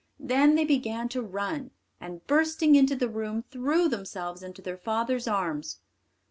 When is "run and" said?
1.21-2.25